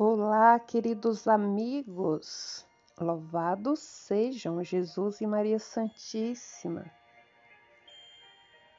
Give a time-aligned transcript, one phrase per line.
[0.00, 2.64] Olá, queridos amigos.
[3.00, 6.88] Louvados sejam Jesus e Maria Santíssima.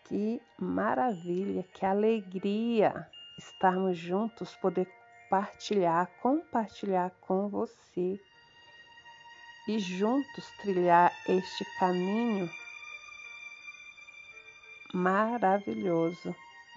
[0.05, 3.05] Que maravilha, que alegria
[3.37, 4.89] estarmos juntos, poder
[5.29, 8.17] partilhar, compartilhar com você
[9.67, 12.49] e juntos trilhar este caminho
[14.93, 16.33] maravilhoso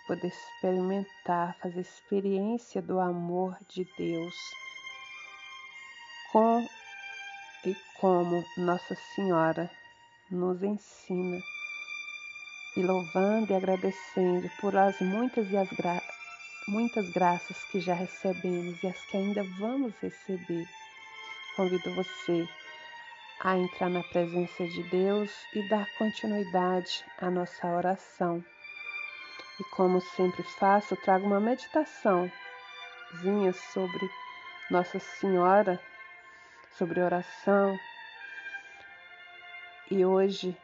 [0.07, 4.35] poder experimentar, fazer experiência do amor de Deus
[6.33, 6.67] com
[7.65, 9.71] e como Nossa Senhora
[10.31, 11.39] nos ensina
[12.77, 16.03] e louvando e agradecendo por as muitas e as gra
[16.67, 20.67] muitas graças que já recebemos e as que ainda vamos receber.
[21.57, 22.49] Convido você
[23.41, 28.43] a entrar na presença de Deus e dar continuidade à nossa oração.
[29.61, 32.33] E como sempre faço, trago uma meditaçãozinha
[33.53, 34.11] sobre
[34.71, 35.79] Nossa Senhora,
[36.71, 37.79] sobre oração.
[39.91, 40.57] E hoje,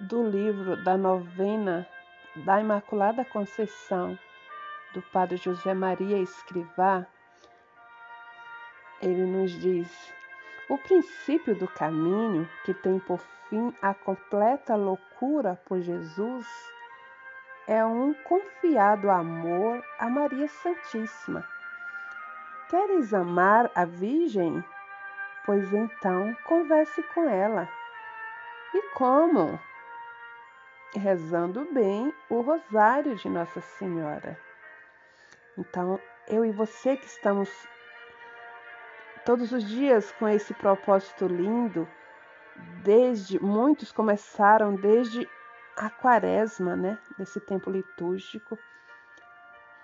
[0.00, 1.88] do livro da novena
[2.34, 4.18] da Imaculada Conceição,
[4.92, 7.06] do Padre José Maria Escrivá,
[9.00, 10.12] ele nos diz:
[10.68, 16.46] o princípio do caminho que tem por fim a completa loucura por Jesus
[17.68, 21.46] é um confiado amor a Maria Santíssima.
[22.70, 24.64] Queres amar a Virgem?
[25.44, 27.68] Pois então converse com ela.
[28.72, 29.60] E como?
[30.96, 34.40] Rezando bem o rosário de Nossa Senhora.
[35.58, 37.50] Então, eu e você que estamos
[39.26, 41.86] todos os dias com esse propósito lindo,
[42.82, 45.28] desde muitos começaram desde
[45.78, 48.58] a quaresma, né, desse tempo litúrgico,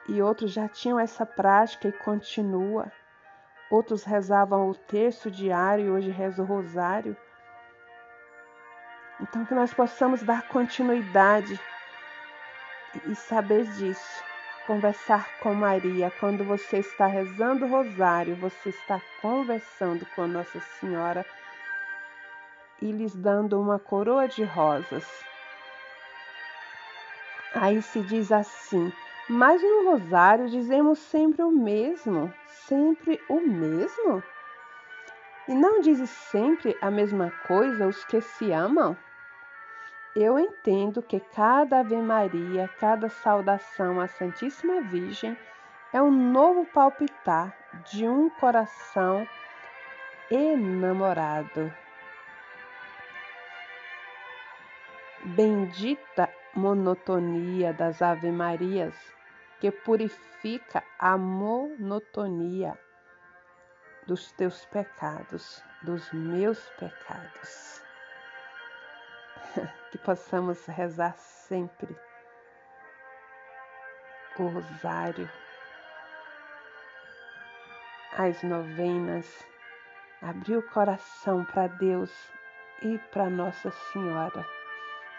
[0.08, 2.92] e outros já tinham essa prática e continua.
[3.70, 7.16] Outros rezavam o terço diário e hoje rezam o rosário.
[9.20, 11.58] Então que nós possamos dar continuidade
[13.06, 14.22] e saber disso.
[14.66, 16.10] Conversar com Maria.
[16.20, 21.24] Quando você está rezando o rosário, você está conversando com Nossa Senhora
[22.80, 25.06] e lhes dando uma coroa de rosas.
[27.54, 28.92] Aí se diz assim:
[29.28, 32.32] mas no rosário dizemos sempre o mesmo,
[32.66, 34.22] sempre o mesmo?
[35.48, 38.96] E não diz sempre a mesma coisa os que se amam?
[40.14, 45.36] Eu entendo que cada Ave Maria, cada saudação à Santíssima Virgem
[45.92, 47.56] é um novo palpitar
[47.90, 49.26] de um coração
[50.30, 51.72] enamorado.
[55.26, 58.94] Bendita monotonia das Ave-Marias,
[59.58, 62.78] que purifica a monotonia
[64.06, 67.82] dos teus pecados, dos meus pecados.
[69.90, 71.96] que possamos rezar sempre
[74.38, 75.30] o rosário,
[78.12, 79.42] as novenas,
[80.20, 82.12] abrir o coração para Deus
[82.82, 84.44] e para Nossa Senhora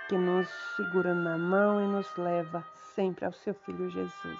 [0.07, 4.39] que nos segura na mão e nos leva sempre ao seu Filho Jesus.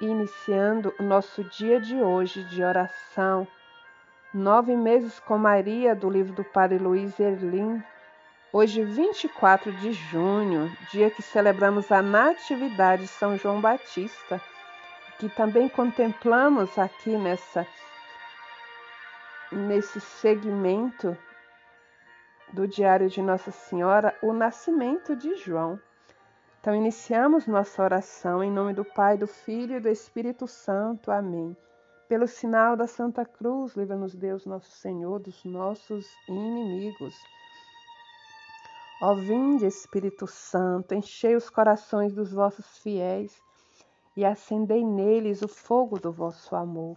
[0.00, 3.46] Iniciando o nosso dia de hoje de oração,
[4.32, 7.82] Nove Meses com Maria, do livro do Padre Luiz Erlim,
[8.52, 14.40] hoje 24 de junho, dia que celebramos a Natividade de São João Batista,
[15.18, 17.66] que também contemplamos aqui nessa
[19.50, 21.16] nesse segmento
[22.52, 25.78] do Diário de Nossa Senhora, o nascimento de João.
[26.60, 31.10] Então, iniciamos nossa oração em nome do Pai, do Filho e do Espírito Santo.
[31.10, 31.56] Amém.
[32.08, 37.14] Pelo sinal da Santa Cruz, livra-nos Deus, nosso Senhor, dos nossos inimigos.
[39.00, 43.40] Ó vinde, Espírito Santo, enchei os corações dos vossos fiéis
[44.16, 46.96] e acendei neles o fogo do vosso amor.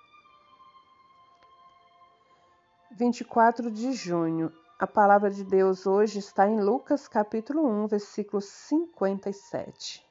[2.93, 4.51] 24 de junho.
[4.77, 10.05] A palavra de Deus hoje está em Lucas capítulo 1, versículo 57.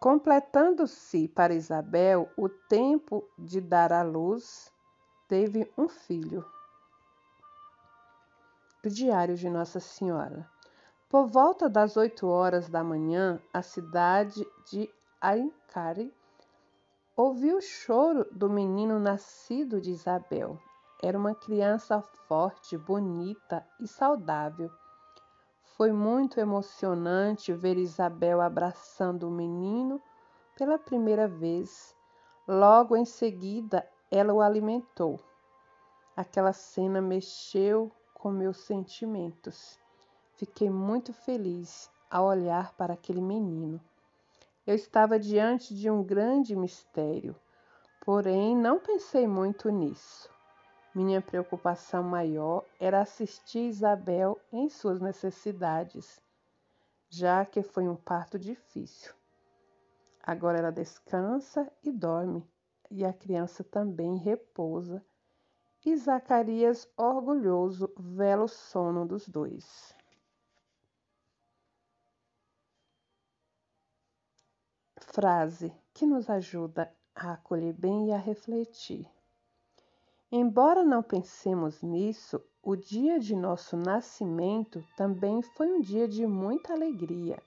[0.00, 4.72] Completando-se para Isabel o tempo de dar à luz,
[5.28, 6.46] teve um filho.
[8.82, 10.48] Do Diário de Nossa Senhora.
[11.10, 14.88] Por volta das oito horas da manhã, a cidade de
[15.20, 16.14] Aincari
[17.14, 20.58] ouviu o choro do menino nascido de Isabel.
[21.00, 24.68] Era uma criança forte, bonita e saudável.
[25.76, 30.02] Foi muito emocionante ver Isabel abraçando o menino
[30.56, 31.94] pela primeira vez.
[32.48, 35.20] Logo em seguida, ela o alimentou.
[36.16, 39.78] Aquela cena mexeu com meus sentimentos.
[40.34, 43.80] Fiquei muito feliz ao olhar para aquele menino.
[44.66, 47.36] Eu estava diante de um grande mistério,
[48.04, 50.28] porém não pensei muito nisso.
[50.94, 56.20] Minha preocupação maior era assistir Isabel em suas necessidades,
[57.08, 59.14] já que foi um parto difícil.
[60.22, 62.46] Agora ela descansa e dorme,
[62.90, 65.04] e a criança também repousa.
[65.84, 69.94] E Zacarias, orgulhoso, vela o sono dos dois.
[75.18, 79.04] frase que nos ajuda a acolher bem e a refletir.
[80.30, 86.74] Embora não pensemos nisso, o dia de nosso nascimento também foi um dia de muita
[86.74, 87.42] alegria.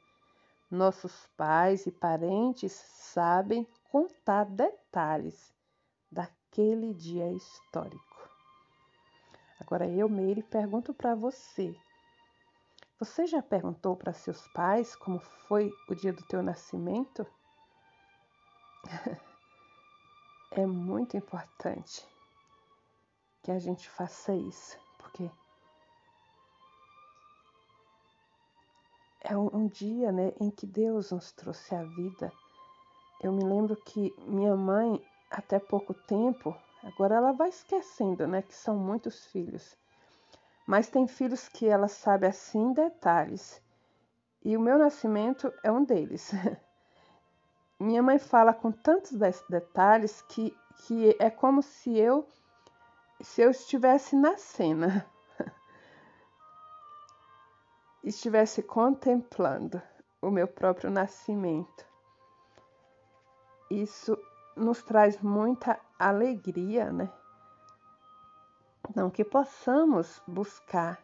[0.69, 5.54] Nossos pais e parentes sabem contar detalhes
[6.12, 8.30] daquele dia histórico.
[9.60, 11.75] Agora eu, Meire, pergunto para você.
[13.00, 17.27] Você já perguntou para seus pais como foi o dia do teu nascimento?
[20.50, 22.10] é muito importante
[23.42, 25.30] que a gente faça isso, porque
[29.24, 32.32] é um, dia né, em que Deus nos trouxe a vida.
[33.22, 38.54] Eu me lembro que minha mãe, até pouco tempo, agora ela vai esquecendo, né, que
[38.54, 39.78] são muitos filhos.
[40.66, 43.62] Mas tem filhos que ela sabe assim detalhes.
[44.44, 46.32] E o meu nascimento é um deles.
[47.80, 49.12] minha mãe fala com tantos
[49.50, 52.28] detalhes que, que é como se eu
[53.24, 55.06] se eu estivesse na cena,
[58.04, 59.82] estivesse contemplando
[60.22, 61.86] o meu próprio nascimento.
[63.70, 64.18] Isso
[64.56, 67.12] nos traz muita alegria, né?
[68.90, 71.00] Então, que possamos buscar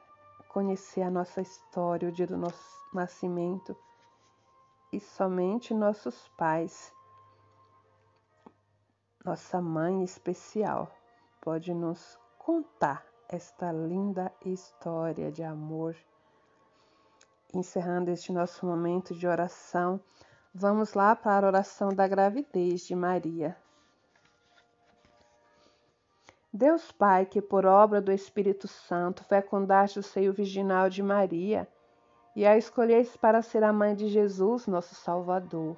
[0.50, 3.78] conhecer a nossa história, o dia do nosso nascimento,
[4.92, 6.92] e somente nossos pais,
[9.24, 10.92] nossa mãe especial,
[11.48, 15.96] pode nos contar esta linda história de amor.
[17.54, 19.98] Encerrando este nosso momento de oração,
[20.54, 23.56] vamos lá para a oração da gravidez de Maria.
[26.52, 31.66] Deus Pai, que por obra do Espírito Santo fecundaste o seio virginal de Maria,
[32.36, 35.78] e a escolheste para ser a mãe de Jesus, nosso Salvador.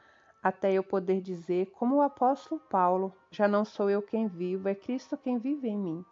[0.41, 4.75] até eu poder dizer, como o apóstolo Paulo: já não sou eu quem vivo, é
[4.75, 6.05] Cristo quem vive em mim.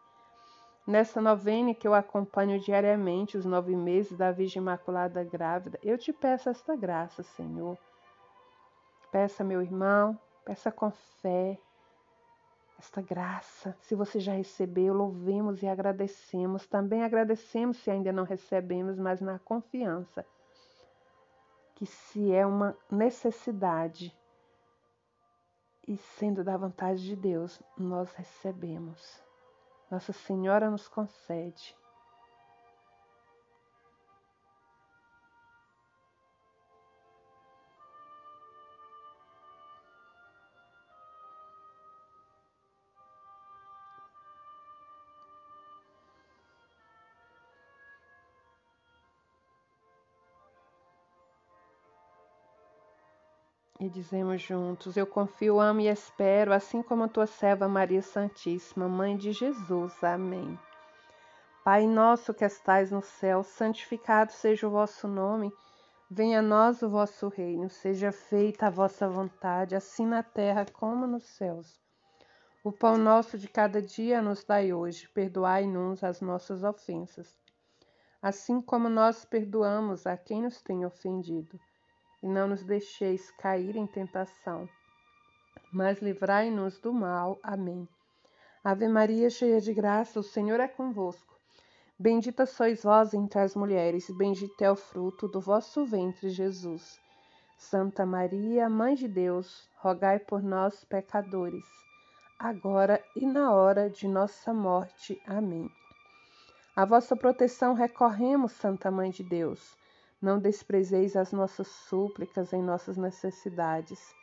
[0.85, 6.11] Nessa novena que eu acompanho diariamente os nove meses da Virgem Imaculada Grávida, eu te
[6.11, 7.77] peço esta graça, Senhor.
[9.11, 11.59] Peça, meu irmão, peça com fé
[12.79, 13.75] esta graça.
[13.81, 16.65] Se você já recebeu, louvemos e agradecemos.
[16.65, 20.25] Também agradecemos se ainda não recebemos, mas na confiança
[21.79, 24.13] que se é uma necessidade
[25.87, 29.23] e sendo da vontade de Deus, nós recebemos.
[29.89, 31.73] Nossa Senhora nos concede
[53.79, 58.89] E dizemos juntos: Eu confio, amo e espero, assim como a tua serva Maria Santíssima,
[58.89, 60.03] Mãe de Jesus.
[60.03, 60.59] Amém.
[61.63, 65.49] Pai nosso que estais no céu, santificado seja o vosso nome.
[66.11, 71.07] Venha a nós o vosso reino, seja feita a vossa vontade, assim na terra como
[71.07, 71.79] nos céus.
[72.61, 77.33] O pão nosso de cada dia nos dai hoje, perdoai-nos as nossas ofensas,
[78.21, 81.57] assim como nós perdoamos a quem nos tem ofendido.
[82.21, 84.67] E não nos deixeis cair em tentação,
[85.71, 87.39] mas livrai-nos do mal.
[87.41, 87.87] Amém.
[88.63, 91.35] Ave Maria, cheia de graça, o Senhor é convosco.
[91.97, 96.99] Bendita sois vós entre as mulheres, bendito é o fruto do vosso ventre, Jesus.
[97.57, 101.65] Santa Maria, Mãe de Deus, rogai por nós, pecadores
[102.39, 105.21] agora e na hora de nossa morte.
[105.27, 105.69] Amém.
[106.73, 109.75] A vossa proteção recorremos, Santa Mãe de Deus.
[110.21, 114.13] Não desprezeis as nossas súplicas em nossas necessidades,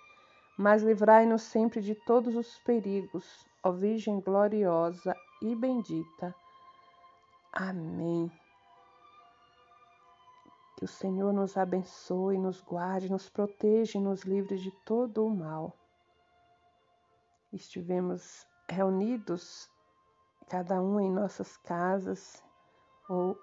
[0.58, 6.34] mas livrai-nos sempre de todos os perigos, ó Virgem gloriosa e bendita.
[7.52, 8.30] Amém.
[10.76, 15.34] Que o Senhor nos abençoe, nos guarde, nos proteja e nos livre de todo o
[15.34, 15.74] mal
[17.56, 19.70] estivemos reunidos,
[20.48, 22.42] cada um em nossas casas
[23.08, 23.38] ou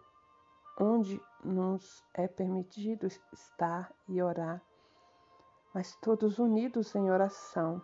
[0.79, 4.61] onde nos é permitido estar e orar,
[5.73, 7.81] mas todos unidos em oração.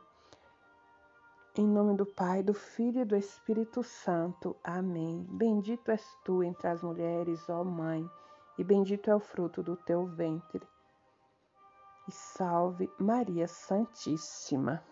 [1.56, 4.56] Em nome do Pai, do Filho e do Espírito Santo.
[4.64, 5.26] Amém.
[5.30, 8.10] Bendito és tu entre as mulheres, ó Mãe,
[8.58, 10.66] e bendito é o fruto do teu ventre.
[12.08, 14.84] E salve Maria Santíssima.